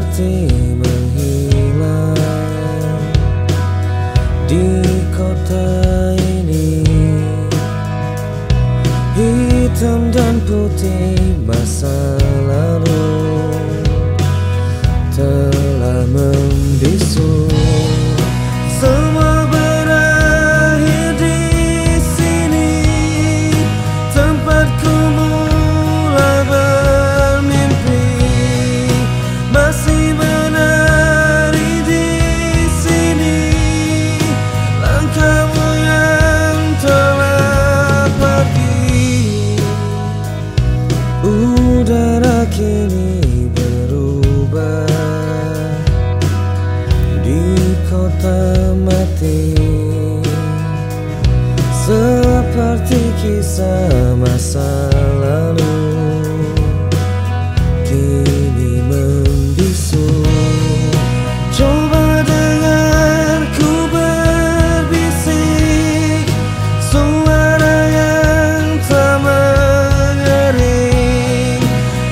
[0.00, 0.48] Seperti
[0.80, 2.16] menghilang
[4.48, 4.80] Di
[5.12, 6.80] kota ini.
[9.12, 12.16] Hitam dan putih masa
[12.48, 12.79] lalu
[52.60, 55.80] Seperti kisah masa lalu.
[57.88, 60.04] Kini membisu.
[61.56, 65.40] Coba dengarku berbisik.
[66.84, 70.84] Suara yang tak mengering.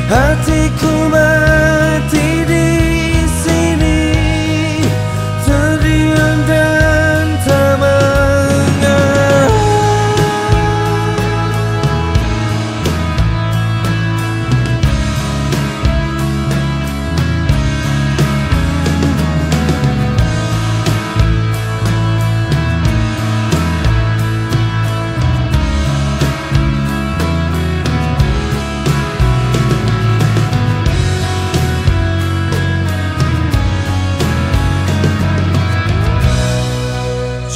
[0.09, 2.38] Hatiku mati